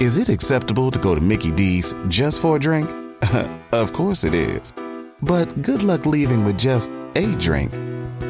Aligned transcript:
Is 0.00 0.18
it 0.18 0.28
acceptable 0.28 0.90
to 0.90 0.98
go 0.98 1.14
to 1.14 1.20
Mickey 1.20 1.52
D's 1.52 1.94
just 2.08 2.42
for 2.42 2.56
a 2.56 2.58
drink? 2.58 2.90
of 3.72 3.92
course 3.92 4.24
it 4.24 4.34
is. 4.34 4.72
But 5.22 5.62
good 5.62 5.84
luck 5.84 6.04
leaving 6.04 6.44
with 6.44 6.58
just 6.58 6.90
a 7.14 7.32
drink. 7.36 7.72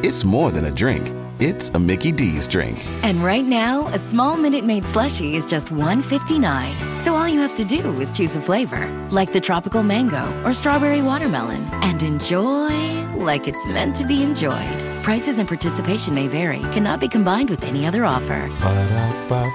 It's 0.04 0.24
more 0.24 0.50
than 0.50 0.66
a 0.66 0.71
drink. 0.71 1.11
It's 1.40 1.71
a 1.71 1.79
Mickey 1.79 2.12
D's 2.12 2.46
drink. 2.46 2.87
And 3.03 3.24
right 3.24 3.45
now, 3.45 3.87
a 3.88 3.98
small 3.98 4.37
Minute 4.37 4.64
Maid 4.64 4.85
slushie 4.85 5.32
is 5.32 5.46
just 5.46 5.69
$1.59. 5.69 7.01
So 7.01 7.15
all 7.15 7.27
you 7.27 7.40
have 7.40 7.54
to 7.54 7.65
do 7.65 7.99
is 7.99 8.12
choose 8.12 8.37
a 8.37 8.42
flavor, 8.42 8.87
like 9.10 9.33
the 9.33 9.40
tropical 9.40 9.83
mango 9.83 10.22
or 10.44 10.53
strawberry 10.53 11.01
watermelon, 11.01 11.65
and 11.83 12.03
enjoy 12.03 13.03
like 13.17 13.49
it's 13.49 13.67
meant 13.67 13.96
to 13.96 14.04
be 14.06 14.22
enjoyed. 14.22 14.83
Prices 15.03 15.38
and 15.38 15.49
participation 15.49 16.15
may 16.15 16.28
vary, 16.28 16.60
cannot 16.73 17.01
be 17.01 17.09
combined 17.09 17.48
with 17.48 17.65
any 17.65 17.87
other 17.87 18.05
offer. 18.05 18.48
Ba-da-ba-ba-ba. 18.60 19.55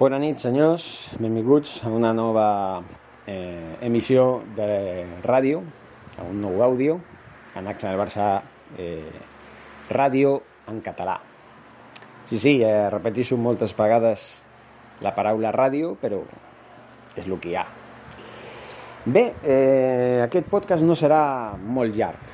Bona 0.00 0.16
nit, 0.16 0.38
senyors. 0.40 0.84
Benvinguts 1.20 1.82
a 1.84 1.90
una 1.92 2.14
nova 2.16 2.80
eh, 3.28 3.76
emissió 3.84 4.42
de 4.56 5.04
ràdio, 5.20 5.60
a 6.16 6.24
un 6.24 6.40
nou 6.40 6.62
àudio, 6.64 6.94
en 7.52 7.68
Axa 7.68 7.90
del 7.90 8.00
Barça 8.00 8.28
eh, 8.78 9.12
Ràdio 9.90 10.38
en 10.72 10.80
català. 10.80 11.18
Sí, 12.24 12.38
sí, 12.38 12.54
eh, 12.62 12.88
repeteixo 12.88 13.36
moltes 13.36 13.74
vegades 13.76 14.24
la 15.04 15.12
paraula 15.12 15.52
ràdio, 15.52 15.96
però 16.00 16.22
és 17.16 17.26
el 17.26 17.36
que 17.42 17.50
hi 17.52 17.58
ha. 17.60 17.66
Bé, 19.04 19.26
eh, 19.42 20.20
aquest 20.24 20.48
podcast 20.48 20.84
no 20.86 20.96
serà 20.96 21.56
molt 21.60 21.96
llarg. 21.96 22.24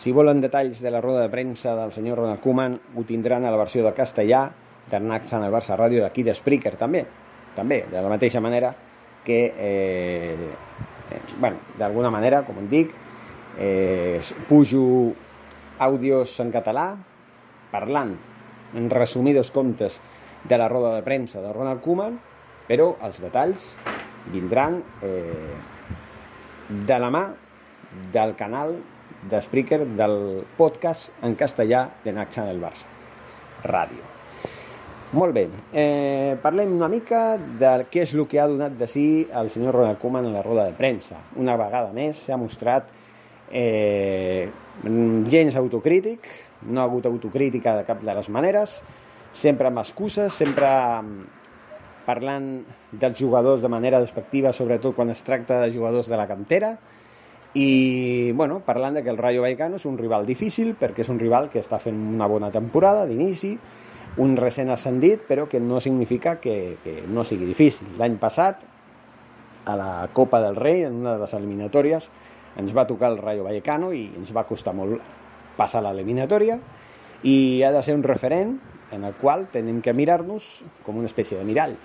Si 0.00 0.12
volen 0.16 0.40
detalls 0.40 0.80
de 0.80 0.90
la 0.92 1.00
roda 1.04 1.26
de 1.26 1.28
premsa 1.28 1.74
del 1.76 1.92
senyor 1.92 2.22
Ronald 2.22 2.40
Koeman, 2.40 2.80
ho 2.96 3.04
tindran 3.04 3.44
a 3.44 3.52
la 3.52 3.60
versió 3.60 3.84
de 3.84 3.92
castellà 3.92 4.46
d'Arnac 4.90 5.26
Sant 5.30 5.44
el 5.46 5.52
Barça 5.54 5.78
Ràdio 5.78 6.02
d'aquí 6.04 6.24
de 6.26 6.34
Spreaker 6.34 6.74
també, 6.80 7.04
també, 7.56 7.84
de 7.90 8.02
la 8.02 8.10
mateixa 8.12 8.40
manera 8.40 8.72
que, 9.24 9.40
eh, 9.56 10.34
eh, 11.10 11.20
bueno, 11.38 11.58
d'alguna 11.78 12.10
manera, 12.10 12.42
com 12.42 12.58
en 12.58 12.68
dic, 12.70 12.92
eh, 13.58 14.20
pujo 14.48 15.12
àudios 15.78 16.38
en 16.40 16.50
català 16.52 16.94
parlant 17.70 18.14
en 18.74 18.90
resumidos 18.90 19.50
comptes 19.50 20.00
de 20.44 20.58
la 20.58 20.68
roda 20.68 20.94
de 20.94 21.02
premsa 21.02 21.40
de 21.40 21.52
Ronald 21.52 21.82
Koeman, 21.84 22.18
però 22.68 22.94
els 23.06 23.20
detalls 23.22 23.74
vindran 24.32 24.80
eh, 25.02 25.56
de 26.70 26.98
la 27.02 27.10
mà 27.10 27.24
del 28.14 28.36
canal 28.38 28.78
de 29.30 29.42
Spreaker 29.42 29.82
del 29.98 30.46
podcast 30.56 31.10
en 31.26 31.34
castellà 31.34 31.88
de 32.04 32.14
Naxa 32.14 32.46
del 32.46 32.62
Barça, 32.62 32.88
ràdio. 33.66 34.19
Molt 35.10 35.34
bé, 35.34 35.48
eh, 35.74 36.36
parlem 36.38 36.70
una 36.76 36.86
mica 36.86 37.34
de 37.58 37.70
què 37.90 38.04
és 38.04 38.12
el 38.14 38.28
que 38.30 38.38
ha 38.38 38.44
donat 38.46 38.76
de 38.78 38.86
si 38.86 39.26
el 39.34 39.48
senyor 39.50 39.74
Ronald 39.74 39.98
Koeman 39.98 40.28
en 40.28 40.36
la 40.36 40.44
roda 40.44 40.68
de 40.68 40.76
premsa. 40.78 41.16
Una 41.34 41.56
vegada 41.58 41.90
més 41.90 42.20
s'ha 42.28 42.38
mostrat 42.38 42.92
eh, 43.50 44.46
gens 45.26 45.56
autocrític, 45.58 46.28
no 46.62 46.78
ha 46.78 46.84
hagut 46.86 47.10
autocrítica 47.10 47.74
de 47.80 47.88
cap 47.88 48.06
de 48.06 48.14
les 48.14 48.30
maneres, 48.30 48.76
sempre 49.32 49.66
amb 49.66 49.82
excuses, 49.82 50.30
sempre 50.30 50.70
parlant 52.06 52.48
dels 52.92 53.18
jugadors 53.18 53.66
de 53.66 53.74
manera 53.74 53.98
despectiva, 53.98 54.54
sobretot 54.54 54.94
quan 54.94 55.10
es 55.10 55.26
tracta 55.26 55.58
de 55.64 55.74
jugadors 55.74 56.06
de 56.06 56.22
la 56.22 56.30
cantera, 56.30 56.76
i 57.58 58.30
bueno, 58.30 58.62
parlant 58.62 58.94
de 58.94 59.02
que 59.02 59.10
el 59.10 59.18
Rayo 59.18 59.42
Vallecano 59.42 59.82
és 59.82 59.90
un 59.90 59.98
rival 59.98 60.22
difícil 60.22 60.76
perquè 60.78 61.02
és 61.02 61.10
un 61.10 61.18
rival 61.18 61.50
que 61.50 61.58
està 61.58 61.82
fent 61.82 61.98
una 61.98 62.30
bona 62.30 62.54
temporada 62.54 63.08
d'inici, 63.10 63.56
un 64.18 64.36
recent 64.36 64.70
ascendit, 64.74 65.22
però 65.28 65.46
que 65.48 65.60
no 65.60 65.80
significa 65.80 66.40
que, 66.40 66.76
que 66.82 67.00
no 67.06 67.24
sigui 67.24 67.46
difícil. 67.46 67.92
L'any 67.98 68.18
passat, 68.18 68.66
a 69.70 69.76
la 69.76 70.08
Copa 70.12 70.40
del 70.40 70.56
Rei, 70.56 70.84
en 70.88 70.96
una 71.02 71.14
de 71.14 71.22
les 71.22 71.34
eliminatòries, 71.36 72.10
ens 72.58 72.74
va 72.74 72.86
tocar 72.88 73.12
el 73.12 73.20
Rayo 73.20 73.44
Vallecano 73.46 73.92
i 73.94 74.08
ens 74.18 74.32
va 74.34 74.46
costar 74.48 74.74
molt 74.74 74.98
passar 75.56 75.82
l'eliminatòria 75.84 76.56
i 77.28 77.62
ha 77.62 77.70
de 77.72 77.82
ser 77.84 77.94
un 77.94 78.02
referent 78.02 78.56
en 78.90 79.04
el 79.04 79.14
qual 79.20 79.46
tenim 79.52 79.80
que 79.84 79.94
mirar-nos 79.94 80.64
com 80.86 80.98
una 80.98 81.10
espècie 81.10 81.38
de 81.38 81.44
mirall. 81.46 81.76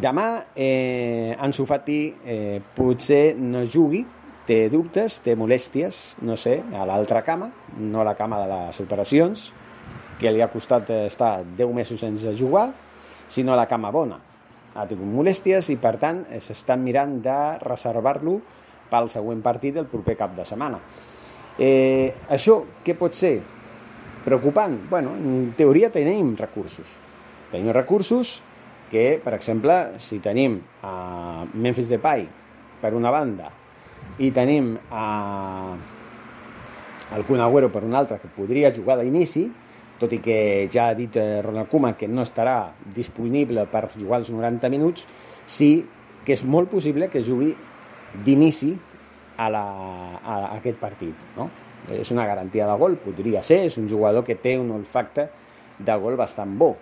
Demà, 0.00 0.46
eh, 0.54 1.34
Ansu 1.42 1.66
Fati 1.66 1.98
eh, 2.24 2.60
potser 2.76 3.34
no 3.36 3.64
jugui, 3.66 4.04
té 4.46 4.68
dubtes, 4.70 5.18
té 5.24 5.34
molèsties, 5.36 5.98
no 6.22 6.36
sé, 6.38 6.60
a 6.74 6.86
l'altra 6.86 7.24
cama, 7.26 7.50
no 7.78 8.00
a 8.00 8.06
la 8.06 8.14
cama 8.18 8.38
de 8.40 8.46
les 8.50 8.80
operacions, 8.80 9.50
que 10.20 10.32
li 10.32 10.42
ha 10.44 10.50
costat 10.52 10.90
estar 11.06 11.40
10 11.56 11.72
mesos 11.74 12.00
sense 12.00 12.34
jugar, 12.36 12.68
sinó 13.28 13.56
la 13.56 13.66
cama 13.66 13.92
bona. 13.94 14.18
Ha 14.74 14.86
tingut 14.86 15.08
molèsties 15.08 15.70
i, 15.72 15.78
per 15.80 15.96
tant, 15.98 16.24
s'estan 16.44 16.82
mirant 16.84 17.16
de 17.24 17.38
reservar-lo 17.64 18.36
pel 18.90 19.08
següent 19.10 19.40
partit 19.42 19.74
del 19.74 19.88
proper 19.90 20.16
cap 20.18 20.36
de 20.36 20.44
setmana. 20.46 20.80
Eh, 21.58 22.12
això 22.30 22.60
què 22.84 22.94
pot 22.98 23.16
ser? 23.16 23.38
Preocupant? 24.24 24.76
Bueno, 24.90 25.14
en 25.16 25.54
teoria 25.56 25.90
tenim 25.92 26.34
recursos. 26.38 26.98
Tenim 27.50 27.72
recursos 27.74 28.40
que, 28.90 29.20
per 29.22 29.34
exemple, 29.34 29.96
si 30.02 30.20
tenim 30.20 30.58
a 30.82 31.46
Memphis 31.54 31.90
Depay 31.94 32.26
per 32.80 32.92
una 32.96 33.12
banda 33.14 33.48
i 34.20 34.30
tenim 34.34 34.74
a 34.90 35.06
el 37.16 37.24
Kun 37.26 37.40
Agüero 37.42 37.70
per 37.72 37.82
una 37.82 37.98
altra 38.02 38.20
que 38.22 38.30
podria 38.30 38.70
jugar 38.74 38.98
d'inici, 39.00 39.48
tot 40.00 40.12
i 40.16 40.20
que 40.24 40.68
ja 40.72 40.88
ha 40.90 40.96
dit 40.96 41.16
eh, 41.20 41.40
Ronald 41.44 41.68
Koeman 41.70 41.96
que 42.00 42.08
no 42.08 42.24
estarà 42.24 42.72
disponible 42.96 43.66
per 43.70 43.86
jugar 43.94 44.22
els 44.22 44.30
90 44.32 44.70
minuts, 44.72 45.06
sí 45.46 45.72
que 46.24 46.34
és 46.36 46.44
molt 46.44 46.70
possible 46.72 47.08
que 47.12 47.22
jugui 47.24 47.52
d'inici 48.24 48.72
a, 49.36 49.48
la, 49.52 49.64
a 50.20 50.38
aquest 50.58 50.80
partit. 50.80 51.16
No? 51.36 51.48
És 51.96 52.10
una 52.12 52.26
garantia 52.28 52.66
de 52.68 52.76
gol, 52.78 52.98
podria 53.00 53.42
ser, 53.42 53.64
és 53.70 53.78
un 53.80 53.88
jugador 53.88 54.24
que 54.26 54.36
té 54.36 54.56
un 54.60 54.70
olfacte 54.74 55.28
de 55.80 55.96
gol 56.00 56.18
bastant 56.20 56.52
bo. 56.60 56.74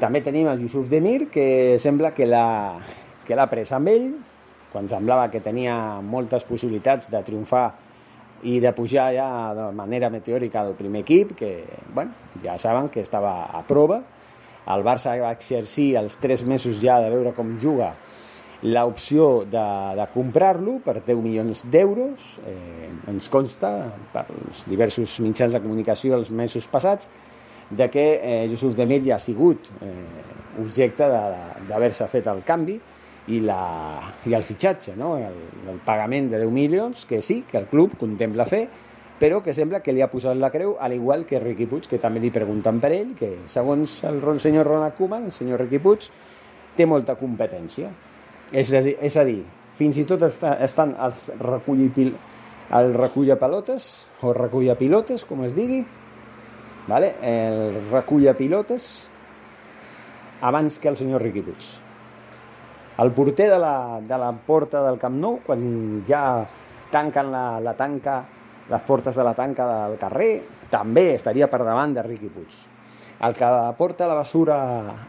També 0.00 0.20
tenim 0.20 0.50
el 0.50 0.60
Yusuf 0.60 0.90
Demir, 0.92 1.30
que 1.32 1.78
sembla 1.80 2.12
que 2.12 2.28
l'ha 2.28 2.46
que 3.26 3.46
pres 3.50 3.72
amb 3.74 3.88
ell, 3.90 4.10
quan 4.72 4.88
semblava 4.88 5.30
que 5.32 5.40
tenia 5.40 6.02
moltes 6.04 6.44
possibilitats 6.44 7.08
de 7.10 7.22
triomfar 7.24 7.70
i 8.46 8.60
de 8.62 8.70
pujar 8.72 9.08
ja 9.16 9.28
de 9.56 9.70
manera 9.74 10.10
meteòrica 10.12 10.62
al 10.62 10.76
primer 10.78 11.02
equip, 11.02 11.34
que 11.38 11.64
bueno, 11.94 12.12
ja 12.42 12.56
saben 12.62 12.88
que 12.94 13.02
estava 13.02 13.46
a 13.50 13.62
prova. 13.66 14.02
El 14.70 14.82
Barça 14.86 15.14
va 15.18 15.32
exercir 15.34 15.94
els 15.98 16.18
tres 16.22 16.44
mesos 16.46 16.78
ja 16.82 17.00
de 17.02 17.10
veure 17.10 17.34
com 17.34 17.56
juga 17.62 17.92
l'opció 18.62 19.44
de, 19.44 19.66
de 19.98 20.06
comprar-lo 20.14 20.78
per 20.84 21.00
10 21.04 21.22
milions 21.22 21.64
d'euros. 21.70 22.36
Eh, 22.46 22.90
ens 23.10 23.30
consta, 23.30 23.72
per 24.14 24.24
els 24.30 24.64
diversos 24.70 25.18
mitjans 25.26 25.54
de 25.54 25.62
comunicació 25.62 26.16
els 26.16 26.30
mesos 26.30 26.66
passats, 26.70 27.10
de 27.70 27.90
que 27.90 28.06
eh, 28.16 28.44
Yusuf 28.50 28.76
Demir 28.78 29.02
ja 29.06 29.18
ha 29.18 29.22
sigut 29.22 29.70
eh, 29.82 29.92
objecte 30.62 31.08
d'haver-se 31.10 32.06
fet 32.10 32.30
el 32.30 32.44
canvi 32.46 32.78
i, 33.28 33.40
la, 33.40 34.12
i 34.26 34.34
el 34.34 34.44
fitxatge, 34.46 34.94
no? 34.96 35.16
el, 35.18 35.38
el 35.70 35.78
pagament 35.84 36.30
de 36.30 36.40
10 36.42 36.52
milions, 36.54 37.06
que 37.06 37.22
sí, 37.22 37.42
que 37.48 37.58
el 37.58 37.66
club 37.70 37.96
contempla 37.98 38.46
fer, 38.46 38.66
però 39.18 39.40
que 39.42 39.54
sembla 39.56 39.80
que 39.80 39.94
li 39.96 40.02
ha 40.04 40.10
posat 40.12 40.36
la 40.36 40.50
creu, 40.52 40.76
al 40.80 40.92
igual 40.92 41.24
que 41.26 41.40
Riqui 41.40 41.66
Puig, 41.70 41.88
que 41.88 41.98
també 41.98 42.20
li 42.20 42.30
pregunten 42.30 42.80
per 42.82 42.92
ell, 42.92 43.14
que 43.16 43.32
segons 43.48 44.02
el 44.04 44.40
senyor 44.42 44.68
Ronald 44.68 44.96
Koeman, 44.98 45.30
el 45.30 45.32
senyor 45.32 45.62
Riqui 45.64 45.80
Puig, 45.80 46.10
té 46.76 46.86
molta 46.86 47.16
competència. 47.16 47.88
És 48.52 48.72
a 48.76 48.82
dir, 48.84 48.94
és 49.02 49.16
a 49.16 49.24
dir 49.26 49.40
fins 49.76 49.98
i 50.00 50.04
tot 50.08 50.22
està, 50.24 50.54
estan 50.64 50.94
els 51.02 51.30
reculli, 51.40 52.10
el 52.76 52.92
recull 52.96 53.32
pelotes, 53.40 53.88
o 54.20 54.32
recull 54.36 54.68
pilotes, 54.78 55.24
com 55.24 55.44
es 55.48 55.56
digui, 55.56 55.82
vale? 56.86 57.14
el 57.24 57.80
recull 57.90 58.28
pilotes, 58.36 59.08
abans 60.44 60.78
que 60.78 60.92
el 60.92 61.00
senyor 61.00 61.24
Riqui 61.24 61.44
Puig. 61.48 61.85
El 62.98 63.12
porter 63.12 63.50
de 63.50 63.58
la, 63.58 64.00
de 64.00 64.16
la 64.16 64.32
porta 64.32 64.80
del 64.86 64.96
Camp 64.96 65.18
Nou, 65.20 65.40
quan 65.44 65.60
ja 66.08 66.20
tanquen 66.88 67.28
la, 67.28 67.58
la 67.60 67.74
tanca, 67.76 68.22
les 68.70 68.86
portes 68.88 69.18
de 69.20 69.26
la 69.26 69.34
tanca 69.36 69.66
del 69.68 69.98
carrer, 70.00 70.30
també 70.72 71.10
estaria 71.12 71.48
per 71.52 71.60
davant 71.60 71.92
de 71.92 72.04
Riqui 72.06 72.30
Puig. 72.32 72.56
El 73.26 73.36
que 73.36 73.50
porta 73.76 74.08
la 74.08 74.16
basura 74.16 74.56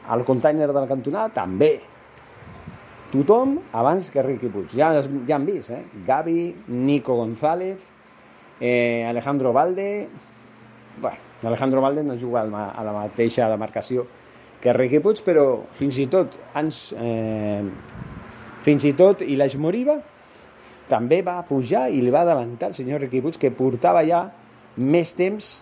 al 0.08 0.26
container 0.28 0.68
de 0.68 0.82
la 0.82 0.90
cantonada, 0.90 1.32
també. 1.32 1.78
Tothom 3.14 3.56
abans 3.72 4.12
que 4.12 4.24
Riqui 4.24 4.52
Puig. 4.52 4.76
Ja, 4.76 4.92
ja 5.00 5.40
han 5.40 5.48
vist, 5.48 5.72
eh? 5.72 5.86
Gavi, 6.08 6.42
Nico 6.68 7.16
González, 7.16 7.88
eh, 8.60 9.06
Alejandro 9.08 9.54
Valde... 9.54 10.10
Bueno, 11.00 11.18
Alejandro 11.46 11.80
Valde 11.80 12.04
no 12.04 12.18
juga 12.18 12.42
a 12.42 12.84
la 12.84 12.92
mateixa 12.92 13.48
demarcació 13.48 14.08
que 14.62 14.74
Riqui 14.74 15.02
Puig, 15.04 15.22
però 15.26 15.48
fins 15.78 15.98
i 16.02 16.08
tot 16.12 16.36
ens, 16.58 16.92
eh, 16.98 17.64
fins 18.66 18.86
i 18.90 18.94
tot 18.98 19.22
Ilaix 19.26 19.58
Moriba 19.62 20.00
també 20.88 21.22
va 21.22 21.42
pujar 21.48 21.88
i 21.92 22.02
li 22.02 22.12
va 22.14 22.24
adelantar 22.26 22.72
el 22.72 22.78
senyor 22.78 23.04
Riqui 23.04 23.22
Puig, 23.22 23.38
que 23.40 23.54
portava 23.54 24.04
ja 24.08 24.26
més 24.78 25.14
temps 25.18 25.58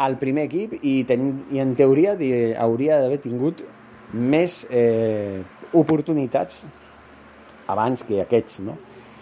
al 0.00 0.16
primer 0.20 0.46
equip 0.48 0.76
i, 0.80 1.02
ten, 1.08 1.32
i 1.52 1.60
en 1.60 1.74
teoria 1.76 2.14
hauria 2.62 3.00
d'haver 3.02 3.18
tingut 3.20 3.64
més 4.14 4.62
eh, 4.70 5.42
oportunitats 5.76 6.64
abans 7.70 8.02
que 8.06 8.22
aquests, 8.22 8.62
no? 8.66 8.76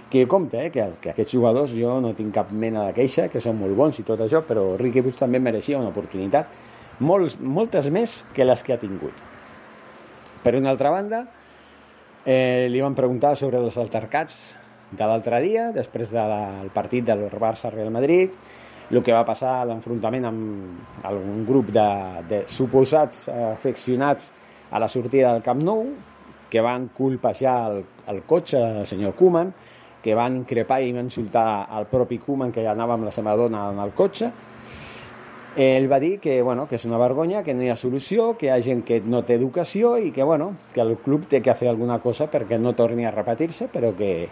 Que 0.08 0.24
compte, 0.26 0.56
eh, 0.56 0.70
que, 0.72 0.84
que 1.02 1.12
aquests 1.12 1.34
jugadors 1.34 1.74
jo 1.76 1.98
no 2.00 2.14
tinc 2.16 2.32
cap 2.36 2.52
mena 2.52 2.86
de 2.86 2.94
queixa, 2.96 3.26
que 3.28 3.42
són 3.44 3.58
molt 3.60 3.76
bons 3.76 3.98
i 4.00 4.06
tot 4.08 4.22
això, 4.24 4.40
però 4.46 4.70
Riqui 4.80 5.02
Puig 5.04 5.18
també 5.18 5.40
mereixia 5.42 5.80
una 5.80 5.90
oportunitat 5.92 6.54
molts, 7.00 7.38
moltes 7.40 7.90
més 7.94 8.22
que 8.34 8.46
les 8.46 8.62
que 8.62 8.74
ha 8.74 8.80
tingut. 8.80 9.14
Per 10.42 10.54
una 10.58 10.70
altra 10.70 10.90
banda, 10.94 11.24
eh, 12.24 12.68
li 12.70 12.80
van 12.80 12.94
preguntar 12.94 13.34
sobre 13.36 13.58
els 13.58 13.76
altercats 13.78 14.38
de 14.90 15.04
l'altre 15.04 15.40
dia, 15.44 15.70
després 15.72 16.12
del 16.14 16.70
partit 16.74 17.04
del 17.04 17.28
Barça-Real 17.28 17.90
Madrid, 17.92 18.32
el 18.90 19.02
que 19.04 19.12
va 19.12 19.24
passar 19.28 19.66
l'enfrontament 19.68 20.24
amb 20.24 21.04
algun 21.04 21.42
grup 21.48 21.72
de, 21.74 21.88
de 22.28 22.42
suposats 22.48 23.26
afeccionats 23.28 24.32
a 24.70 24.80
la 24.80 24.88
sortida 24.88 25.32
del 25.34 25.44
Camp 25.44 25.60
Nou, 25.64 25.90
que 26.48 26.62
van 26.64 26.88
colpejar 26.96 27.56
el, 27.70 27.82
el 28.08 28.22
cotxe 28.24 28.58
del 28.58 28.86
senyor 28.88 29.12
Koeman, 29.18 29.52
que 30.02 30.14
van 30.16 30.38
increpar 30.40 30.80
i 30.80 30.94
van 30.94 31.10
insultar 31.10 31.66
al 31.68 31.88
propi 31.90 32.16
Koeman 32.22 32.52
que 32.54 32.64
anava 32.68 32.96
amb 32.96 33.08
la 33.08 33.12
seva 33.12 33.34
dona 33.36 33.68
en 33.74 33.82
el 33.82 33.92
cotxe. 33.96 34.30
Ell 35.58 35.88
va 35.90 35.98
dir 35.98 36.20
que, 36.22 36.40
bueno, 36.40 36.68
que 36.70 36.76
és 36.78 36.84
una 36.86 37.00
vergonya, 37.02 37.42
que 37.42 37.50
no 37.50 37.64
hi 37.64 37.68
ha 37.72 37.74
solució, 37.74 38.28
que 38.38 38.46
hi 38.46 38.50
ha 38.54 38.60
gent 38.62 38.84
que 38.86 39.00
no 39.02 39.24
té 39.26 39.34
educació 39.34 39.96
i 39.98 40.12
que, 40.14 40.22
bueno, 40.22 40.52
que 40.70 40.84
el 40.84 40.94
club 41.02 41.24
té 41.26 41.40
que 41.42 41.56
fer 41.58 41.66
alguna 41.72 41.96
cosa 41.98 42.28
perquè 42.30 42.60
no 42.62 42.76
torni 42.78 43.02
a 43.02 43.10
repetir-se, 43.10 43.66
però 43.72 43.90
que, 43.98 44.28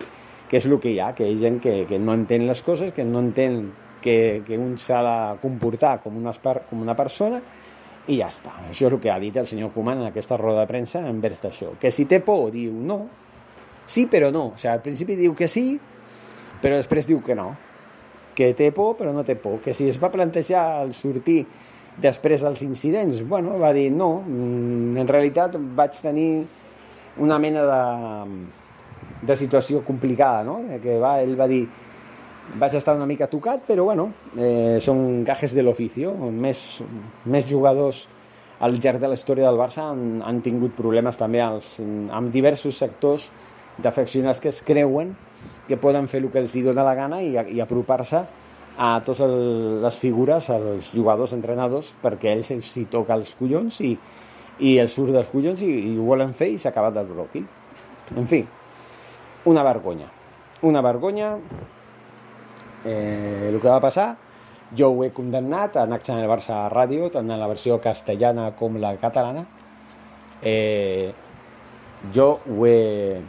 que 0.46 0.60
és 0.60 0.68
el 0.70 0.78
que 0.78 0.92
hi 0.94 1.00
ha, 1.02 1.10
que 1.18 1.26
hi 1.26 1.34
ha 1.34 1.40
gent 1.40 1.58
que, 1.64 1.80
que 1.90 1.98
no 1.98 2.14
entén 2.14 2.46
les 2.46 2.62
coses, 2.62 2.94
que 2.94 3.02
no 3.02 3.24
entén 3.26 3.58
que, 4.06 4.44
que 4.46 4.54
un 4.54 4.78
s'ha 4.78 5.02
de 5.02 5.18
comportar 5.42 5.96
com 6.04 6.14
una, 6.22 6.30
com 6.70 6.86
una 6.86 6.94
persona 6.94 7.42
i 8.06 8.20
ja 8.20 8.30
està. 8.30 8.54
Això 8.68 8.86
és 8.86 8.92
el 8.92 9.00
que 9.02 9.10
ha 9.10 9.18
dit 9.18 9.34
el 9.34 9.50
senyor 9.50 9.74
Koeman 9.74 10.04
en 10.04 10.12
aquesta 10.12 10.38
roda 10.38 10.62
de 10.62 10.70
premsa 10.70 11.02
envers 11.10 11.42
d'això. 11.42 11.74
Que 11.80 11.90
si 11.90 12.06
té 12.06 12.22
por, 12.22 12.52
diu 12.54 12.70
no. 12.70 13.00
Sí, 13.82 14.06
però 14.06 14.30
no. 14.30 14.52
O 14.52 14.58
sigui, 14.60 14.76
al 14.76 14.84
principi 14.86 15.18
diu 15.18 15.34
que 15.34 15.50
sí, 15.50 15.72
però 16.62 16.78
després 16.78 17.10
diu 17.10 17.18
que 17.18 17.34
no. 17.34 17.50
Que 18.36 18.52
té 18.56 18.70
por, 18.76 18.94
però 18.98 19.14
no 19.16 19.24
té 19.24 19.36
por. 19.40 19.60
Que 19.64 19.74
si 19.74 19.88
es 19.88 19.98
va 20.02 20.12
plantejar 20.12 20.66
el 20.84 20.92
sortir 20.96 21.40
després 21.96 22.44
dels 22.44 22.60
incidents, 22.66 23.22
bueno, 23.24 23.56
va 23.58 23.72
dir 23.72 23.88
no. 23.92 24.20
Mm, 24.26 24.96
en 25.00 25.08
realitat 25.08 25.56
vaig 25.56 25.96
tenir 26.04 26.30
una 27.24 27.38
mena 27.40 27.64
de, 27.64 27.82
de 29.26 29.36
situació 29.36 29.80
complicada, 29.84 30.44
no? 30.44 30.60
Que 30.82 30.98
va, 31.00 31.16
ell 31.24 31.36
va 31.38 31.48
dir 31.48 31.64
vaig 32.60 32.76
estar 32.78 32.94
una 32.94 33.08
mica 33.08 33.26
tocat, 33.26 33.64
però 33.66 33.88
bueno, 33.88 34.10
eh, 34.36 34.78
són 34.80 35.24
gajes 35.26 35.54
de 35.56 35.64
l'oficio. 35.64 36.12
Més, 36.30 36.82
més 37.24 37.48
jugadors 37.48 38.06
al 38.60 38.78
llarg 38.80 39.00
de 39.00 39.10
la 39.10 39.16
història 39.18 39.48
del 39.48 39.58
Barça 39.60 39.90
han, 39.90 40.22
han 40.24 40.40
tingut 40.44 40.76
problemes 40.76 41.18
també 41.20 41.42
als, 41.44 41.76
amb 41.82 42.32
diversos 42.32 42.78
sectors 42.78 43.30
d'afeccionats 43.82 44.40
que 44.40 44.48
es 44.52 44.62
creuen 44.64 45.12
que 45.68 45.78
poden 45.80 46.08
fer 46.08 46.22
el 46.22 46.30
que 46.32 46.42
els 46.42 46.56
dona 46.64 46.84
la 46.86 46.94
gana 46.94 47.22
i, 47.22 47.34
i 47.34 47.60
apropar-se 47.60 48.22
a 48.76 48.90
totes 49.00 49.30
les 49.82 49.98
figures, 49.98 50.50
als 50.52 50.90
jugadors, 50.92 51.32
entrenadors, 51.32 51.94
perquè 52.02 52.34
ells 52.36 52.52
els 52.52 52.74
hi 52.76 52.84
toca 52.92 53.16
els 53.16 53.32
collons 53.38 53.80
i, 53.80 53.94
i 54.60 54.76
els 54.82 54.92
surt 54.92 55.14
dels 55.16 55.32
collons 55.32 55.62
i, 55.64 55.72
i 55.92 55.96
ho 55.96 56.04
volen 56.10 56.34
fer 56.36 56.50
i 56.52 56.60
s'ha 56.60 56.74
acabat 56.74 57.00
el 57.00 57.08
bròquil. 57.08 57.46
En 58.16 58.28
fi, 58.28 58.44
una 59.48 59.64
vergonya. 59.66 60.10
Una 60.68 60.82
vergonya 60.84 61.34
eh, 62.84 63.48
el 63.48 63.60
que 63.60 63.68
va 63.68 63.80
passar 63.80 64.14
jo 64.74 64.90
ho 64.90 65.04
he 65.04 65.12
condemnat 65.14 65.76
en 65.78 65.92
Action 65.94 66.18
el 66.18 66.28
Barça 66.28 66.64
Ràdio, 66.72 67.10
tant 67.14 67.30
en 67.30 67.38
la 67.38 67.46
versió 67.46 67.78
castellana 67.82 68.50
com 68.58 68.78
la 68.82 68.96
catalana. 68.98 69.44
Eh, 70.42 71.12
jo 72.14 72.26
ho 72.44 72.66
he, 72.66 73.20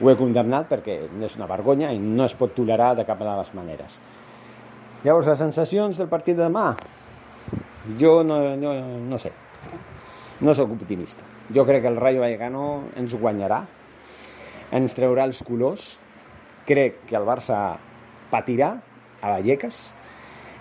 ho 0.00 0.10
he 0.10 0.16
condemnat 0.16 0.68
perquè 0.70 0.96
és 1.26 1.36
una 1.36 1.48
vergonya 1.50 1.92
i 1.92 2.00
no 2.00 2.24
es 2.24 2.34
pot 2.36 2.54
tolerar 2.56 2.94
de 2.96 3.04
cap 3.08 3.20
de 3.20 3.28
les 3.28 3.52
maneres. 3.54 4.00
Llavors, 5.04 5.28
les 5.28 5.40
sensacions 5.40 5.96
del 6.00 6.08
partit 6.08 6.36
de 6.36 6.44
demà, 6.44 6.74
jo 8.00 8.20
no, 8.24 8.40
no, 8.56 8.74
no 9.08 9.18
sé, 9.20 9.32
no 10.40 10.54
sóc 10.56 10.72
optimista. 10.76 11.24
Jo 11.54 11.64
crec 11.68 11.84
que 11.84 11.92
el 11.92 12.00
Rayo 12.00 12.20
Vallecano 12.24 12.66
ens 12.96 13.16
guanyarà, 13.16 13.62
ens 14.76 14.96
treurà 14.96 15.24
els 15.28 15.40
colors, 15.44 15.94
crec 16.68 17.02
que 17.08 17.16
el 17.18 17.26
Barça 17.28 17.78
patirà 18.30 18.74
a 19.20 19.32
Vallecas 19.34 19.88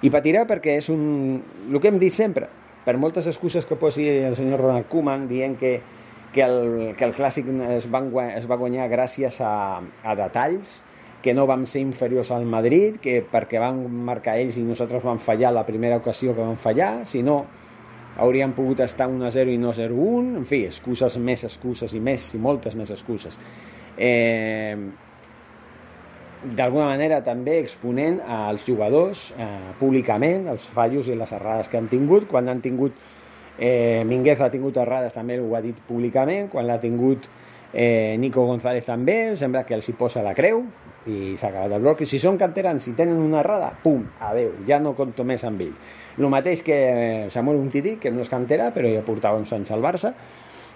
i 0.03 0.09
patirà 0.12 0.45
perquè 0.50 0.80
és 0.80 0.89
un... 0.91 1.39
el 1.69 1.80
que 1.80 1.91
hem 1.91 2.00
dit 2.01 2.15
sempre, 2.15 2.47
per 2.86 2.97
moltes 2.97 3.27
excuses 3.30 3.68
que 3.68 3.77
posi 3.80 4.07
el 4.09 4.36
senyor 4.39 4.63
Ronald 4.63 4.88
Koeman 4.89 5.27
dient 5.30 5.57
que, 5.59 5.77
que, 6.33 6.43
el, 6.43 6.93
que 6.97 7.07
el 7.07 7.15
clàssic 7.17 7.49
es, 7.69 7.89
van, 7.91 8.11
es 8.35 8.45
va 8.49 8.59
guanyar 8.59 8.89
gràcies 8.91 9.39
a, 9.41 9.81
a 10.03 10.15
detalls, 10.19 10.79
que 11.23 11.33
no 11.35 11.47
vam 11.49 11.65
ser 11.67 11.81
inferiors 11.83 12.31
al 12.31 12.45
Madrid, 12.47 12.99
que 13.03 13.19
perquè 13.27 13.59
van 13.59 13.81
marcar 14.07 14.37
ells 14.39 14.59
i 14.59 14.63
nosaltres 14.63 15.03
vam 15.03 15.19
fallar 15.19 15.51
la 15.51 15.65
primera 15.67 15.99
ocasió 15.99 16.35
que 16.35 16.45
vam 16.45 16.59
fallar, 16.59 17.03
si 17.09 17.23
no 17.25 17.41
hauríem 18.19 18.53
pogut 18.55 18.81
estar 18.83 19.07
1-0 19.09 19.53
i 19.53 19.59
no 19.59 19.73
0-1, 19.75 20.39
en 20.39 20.47
fi, 20.47 20.63
excuses 20.67 21.17
més 21.19 21.43
excuses 21.47 21.93
i 21.95 22.01
més, 22.03 22.33
i 22.35 22.41
moltes 22.41 22.75
més 22.79 22.91
excuses. 22.95 23.39
Eh, 23.99 24.75
d'alguna 26.39 26.87
manera 26.87 27.19
també 27.23 27.57
exponent 27.59 28.21
als 28.23 28.63
jugadors 28.67 29.29
eh, 29.35 29.47
públicament 29.79 30.47
els 30.47 30.69
fallos 30.71 31.09
i 31.11 31.17
les 31.19 31.31
errades 31.35 31.67
que 31.67 31.79
han 31.79 31.89
tingut 31.91 32.29
quan 32.31 32.47
han 32.47 32.61
tingut 32.63 32.95
eh, 33.59 34.03
Minguez 34.07 34.41
ha 34.41 34.50
tingut 34.50 34.79
errades 34.81 35.13
també 35.13 35.39
ho 35.39 35.53
ha 35.56 35.61
dit 35.61 35.77
públicament 35.88 36.50
quan 36.50 36.67
l'ha 36.67 36.79
tingut 36.79 37.27
eh, 37.74 38.15
Nico 38.17 38.45
González 38.48 38.88
també 38.88 39.36
sembla 39.38 39.65
que 39.67 39.75
els 39.77 39.89
hi 39.89 39.98
posa 40.00 40.24
la 40.25 40.34
creu 40.34 40.63
i 41.10 41.36
s'ha 41.38 41.51
acabat 41.51 41.77
el 41.77 41.84
bloc 41.84 42.03
i 42.03 42.10
si 42.10 42.19
són 42.19 42.38
canterans 42.38 42.88
i 42.89 42.95
tenen 42.98 43.19
una 43.22 43.43
errada 43.43 43.72
pum, 43.84 44.03
adeu, 44.19 44.55
ja 44.67 44.79
no 44.79 44.95
compto 44.98 45.25
més 45.27 45.43
amb 45.48 45.62
ell 45.67 45.74
el 46.19 46.29
mateix 46.31 46.63
que 46.63 47.27
Samuel 47.31 47.60
Umtiti 47.60 47.98
que 48.01 48.12
no 48.12 48.24
és 48.25 48.31
cantera 48.31 48.72
però 48.75 48.89
ja 48.91 49.05
portava 49.05 49.39
uns 49.39 49.53
anys 49.55 49.72
al 49.75 49.84
Barça 49.84 50.13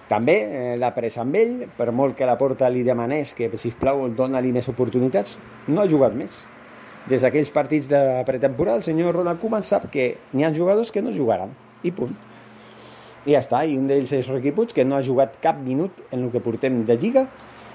també 0.08 0.34
eh, 0.44 0.74
l'ha 0.76 0.90
pres 0.92 1.16
amb 1.20 1.36
ell, 1.38 1.54
per 1.78 1.88
molt 1.96 2.16
que 2.18 2.28
la 2.28 2.36
porta 2.40 2.68
li 2.68 2.82
demanés 2.84 3.32
que, 3.36 3.48
si 3.60 3.72
plau, 3.80 4.04
dona-li 4.12 4.52
més 4.52 4.68
oportunitats, 4.68 5.38
no 5.68 5.80
ha 5.80 5.88
jugat 5.88 6.16
més. 6.18 6.42
Des 7.08 7.24
d'aquells 7.24 7.52
partits 7.52 7.88
de 7.88 8.00
pretemporada, 8.28 8.82
el 8.82 8.84
senyor 8.84 9.16
Ronald 9.16 9.40
Koeman 9.40 9.64
sap 9.64 9.88
que 9.92 10.14
n'hi 10.32 10.44
ha 10.44 10.52
jugadors 10.52 10.92
que 10.92 11.02
no 11.04 11.12
jugaran, 11.12 11.56
i 11.84 11.92
punt. 11.92 12.12
I 13.24 13.32
ja 13.32 13.40
està, 13.40 13.62
i 13.64 13.76
un 13.78 13.88
d'ells 13.88 14.12
és 14.12 14.28
Riqui 14.28 14.52
Puig, 14.52 14.74
que 14.76 14.84
no 14.84 14.98
ha 14.98 15.04
jugat 15.04 15.38
cap 15.42 15.56
minut 15.56 16.02
en 16.10 16.26
el 16.26 16.32
que 16.32 16.42
portem 16.44 16.82
de 16.84 16.96
Lliga, 17.00 17.24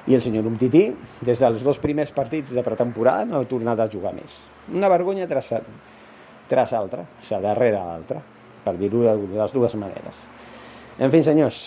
i 0.09 0.15
el 0.17 0.21
senyor 0.23 0.47
Umtiti, 0.49 0.87
des 1.25 1.41
dels 1.41 1.63
dos 1.65 1.79
primers 1.81 2.11
partits 2.15 2.53
de 2.55 2.63
pretemporada, 2.65 3.25
no 3.29 3.39
ha 3.39 3.49
tornat 3.49 3.81
a 3.81 3.89
jugar 3.91 4.13
més. 4.15 4.43
Una 4.73 4.89
vergonya 4.89 5.27
tras, 5.29 5.51
tras 6.49 6.73
altra, 6.73 7.03
o 7.05 7.25
sigui, 7.25 7.41
darrere 7.45 7.77
l'altra, 7.77 8.21
per 8.63 8.75
dir-ho 8.77 9.03
de 9.05 9.15
les 9.35 9.53
dues 9.53 9.75
maneres. 9.81 10.23
En 10.99 11.11
fi, 11.13 11.21
senyors, 11.23 11.59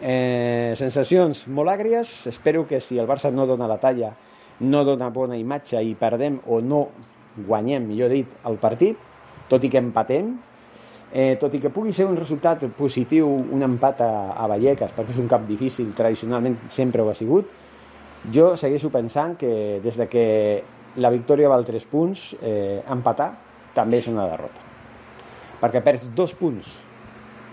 eh, 0.00 0.72
sensacions 0.78 1.46
molt 1.52 1.68
àgries. 1.68 2.12
Espero 2.30 2.66
que 2.66 2.80
si 2.80 2.98
el 2.98 3.08
Barça 3.08 3.28
no 3.30 3.44
dona 3.46 3.68
la 3.68 3.76
talla, 3.76 4.14
no 4.60 4.84
dona 4.84 5.10
bona 5.12 5.36
imatge 5.36 5.82
i 5.84 5.94
perdem 5.98 6.38
o 6.46 6.60
no 6.64 6.86
guanyem, 7.36 7.84
millor 7.86 8.08
dit, 8.12 8.32
el 8.48 8.56
partit, 8.56 8.96
tot 9.50 9.64
i 9.64 9.68
que 9.68 9.82
empatem, 9.82 10.32
eh, 11.12 11.36
tot 11.40 11.54
i 11.54 11.60
que 11.62 11.72
pugui 11.74 11.92
ser 11.92 12.06
un 12.08 12.18
resultat 12.18 12.66
positiu, 12.78 13.28
un 13.28 13.62
empat 13.66 14.02
a, 14.06 14.10
a 14.34 14.48
Vallecas, 14.50 14.94
perquè 14.96 15.14
és 15.14 15.22
un 15.22 15.30
cap 15.30 15.46
difícil, 15.48 15.94
tradicionalment 15.96 16.58
sempre 16.68 17.02
ho 17.02 17.10
ha 17.10 17.16
sigut, 17.16 17.50
jo 18.32 18.52
segueixo 18.60 18.92
pensant 18.92 19.36
que 19.40 19.80
des 19.82 19.96
de 19.96 20.06
que 20.10 20.26
la 21.00 21.10
victòria 21.10 21.48
val 21.48 21.64
3 21.64 21.86
punts, 21.90 22.34
eh, 22.42 22.82
empatar 22.90 23.32
també 23.74 24.02
és 24.02 24.10
una 24.10 24.26
derrota. 24.28 24.68
Perquè 25.60 25.82
perds 25.84 26.08
dos 26.16 26.32
punts 26.34 26.70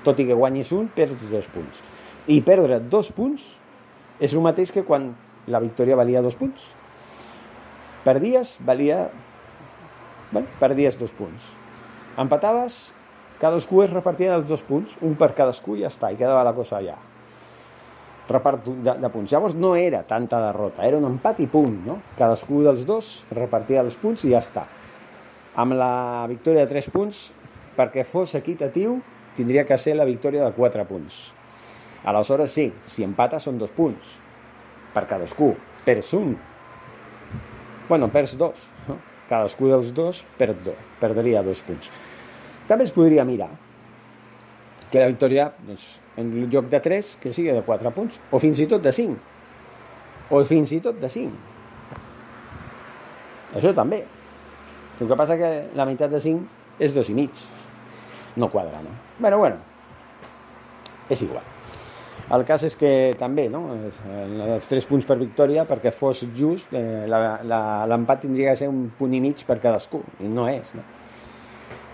tot 0.07 0.19
i 0.23 0.27
que 0.27 0.35
guanyis 0.37 0.71
un, 0.71 0.87
perds 0.87 1.27
dos 1.31 1.47
punts. 1.51 1.81
I 2.31 2.39
perdre 2.47 2.79
dos 2.79 3.09
punts 3.11 3.43
és 4.23 4.33
el 4.33 4.43
mateix 4.45 4.71
que 4.71 4.85
quan 4.87 5.11
la 5.51 5.59
victòria 5.63 5.97
valia 5.99 6.23
dos 6.23 6.37
punts. 6.39 6.71
Perdies, 8.05 8.55
valia... 8.63 9.07
Bueno, 10.31 10.47
perdies 10.59 10.97
dos 10.99 11.11
punts. 11.15 11.51
Empataves, 12.19 12.93
cadascú 13.41 13.83
es 13.83 13.93
repartia 13.93 14.35
els 14.35 14.47
dos 14.49 14.63
punts, 14.65 14.97
un 15.05 15.15
per 15.19 15.33
cadascú 15.37 15.77
i 15.77 15.85
ja 15.85 15.91
està, 15.91 16.11
i 16.11 16.19
quedava 16.19 16.45
la 16.45 16.55
cosa 16.57 16.79
allà. 16.79 16.97
Repart 18.27 18.65
de, 18.67 18.97
de 18.99 19.09
punts. 19.13 19.31
Llavors 19.31 19.55
no 19.55 19.75
era 19.79 20.01
tanta 20.07 20.39
derrota, 20.43 20.83
era 20.83 20.99
un 20.99 21.07
empat 21.07 21.39
i 21.43 21.47
punt, 21.51 21.77
no? 21.85 22.01
Cadascú 22.17 22.63
dels 22.65 22.83
dos 22.87 23.11
repartia 23.31 23.85
els 23.85 23.95
punts 24.01 24.25
i 24.27 24.33
ja 24.33 24.41
està. 24.43 24.65
Amb 25.57 25.77
la 25.79 26.25
victòria 26.29 26.65
de 26.65 26.73
3 26.75 26.91
punts, 26.93 27.21
perquè 27.77 28.03
fos 28.05 28.35
equitatiu, 28.37 28.99
tindria 29.37 29.65
que 29.65 29.77
ser 29.81 29.95
la 29.97 30.05
victòria 30.05 30.43
de 30.43 30.53
4 30.53 30.85
punts. 30.89 31.21
Aleshores 32.07 32.53
sí, 32.53 32.69
si 32.85 33.03
empata 33.03 33.39
són 33.41 33.57
dos 33.57 33.73
punts 33.73 34.13
per 34.93 35.07
cadascú, 35.09 35.53
perds 35.85 36.13
un. 36.17 36.35
Bueno, 37.89 38.09
perds 38.13 38.37
dos. 38.37 38.67
No? 38.87 38.97
Cadascú 39.27 39.67
dels 39.67 39.91
dos 39.95 40.21
perd 40.39 40.61
dos, 40.63 40.85
perdria 41.01 41.41
dos 41.43 41.59
punts. 41.67 41.91
També 42.67 42.85
es 42.87 42.91
podria 42.91 43.25
mirar 43.27 43.49
que 44.91 44.99
la 44.99 45.07
victòria, 45.11 45.49
doncs, 45.67 45.99
en 46.17 46.31
lloc 46.51 46.69
de 46.71 46.79
3, 46.83 47.17
que 47.21 47.33
sigui 47.35 47.53
de 47.55 47.63
4 47.63 47.91
punts, 47.95 48.19
o 48.31 48.39
fins 48.43 48.59
i 48.63 48.67
tot 48.69 48.83
de 48.83 48.93
5, 48.95 49.17
o 50.31 50.43
fins 50.47 50.73
i 50.75 50.79
tot 50.83 50.99
de 50.99 51.09
5. 51.11 51.31
Això 53.57 53.73
també. 53.75 54.03
El 54.97 55.07
que 55.07 55.17
passa 55.19 55.37
que 55.37 55.51
la 55.77 55.85
meitat 55.85 56.11
de 56.11 56.21
5 56.23 56.81
és 56.83 56.95
2 56.95 57.11
i 57.13 57.17
mig. 57.17 57.43
No 58.37 58.49
quadra, 58.53 58.81
no? 58.81 58.95
Bueno, 59.19 59.37
bueno, 59.43 59.57
és 61.09 61.21
igual. 61.21 61.45
El 62.27 62.43
cas 62.43 62.63
és 62.67 62.75
que 62.75 63.15
també, 63.19 63.45
no? 63.47 63.61
els 63.77 64.67
3 64.67 64.87
punts 64.89 65.05
per 65.07 65.15
victòria, 65.19 65.63
perquè 65.69 65.93
fos 65.95 66.25
just, 66.35 66.73
eh, 66.75 67.05
l'empat 67.07 68.25
tindria 68.25 68.51
que 68.51 68.63
ser 68.63 68.67
un 68.67 68.89
punt 68.97 69.13
i 69.15 69.21
mig 69.23 69.45
per 69.47 69.61
cadascú, 69.63 70.01
i 70.19 70.27
no 70.27 70.49
és, 70.51 70.75
no? 70.75 70.83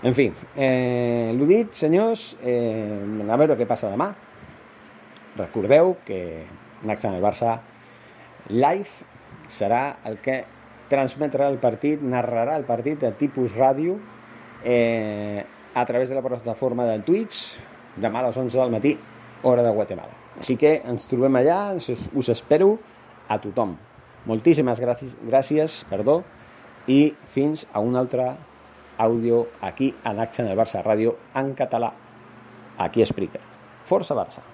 En 0.04 0.14
fi, 0.14 0.28
eh, 0.56 1.32
l'ho 1.36 1.46
dit, 1.48 1.70
senyors, 1.72 2.36
eh, 2.42 3.24
a 3.24 3.36
veure 3.40 3.56
què 3.56 3.66
passa 3.66 3.88
demà. 3.88 4.10
Recordeu 5.36 5.96
que 6.04 6.44
Nax 6.84 7.06
en 7.08 7.16
el 7.16 7.22
Barça 7.24 7.58
live 8.48 9.48
serà 9.48 9.96
el 10.04 10.18
que 10.20 10.42
transmetrà 10.90 11.48
el 11.48 11.56
partit, 11.58 12.02
narrarà 12.02 12.58
el 12.60 12.66
partit 12.68 13.00
de 13.00 13.12
tipus 13.16 13.56
ràdio 13.56 13.96
eh, 14.62 15.44
a 15.74 15.84
través 15.86 16.08
de 16.08 16.14
la 16.14 16.22
plataforma 16.22 16.84
del 16.84 17.02
Twitch 17.02 17.56
demà 17.96 18.20
a 18.20 18.28
les 18.28 18.36
11 18.36 18.58
del 18.58 18.70
matí, 18.70 18.94
hora 19.42 19.62
de 19.62 19.70
Guatemala. 19.70 20.12
Així 20.40 20.56
que 20.58 20.80
ens 20.84 21.06
trobem 21.10 21.36
allà, 21.38 21.74
us, 21.78 22.08
us 22.12 22.30
espero 22.32 22.74
a 23.28 23.38
tothom. 23.42 23.76
Moltíssimes 24.26 24.80
gràcies, 24.80 25.14
gràcies 25.22 25.82
perdó, 25.90 26.22
i 26.90 27.14
fins 27.32 27.66
a 27.72 27.80
una 27.80 28.00
altra 28.02 28.34
audio 28.98 29.48
aquí 29.60 29.94
en 30.04 30.18
en 30.20 30.46
el 30.46 30.58
Barça 30.58 30.82
Radio 30.82 31.16
en 31.34 31.54
català. 31.54 31.92
Aquí 32.78 33.02
explica. 33.02 33.40
Força 33.84 34.14
Barça. 34.14 34.53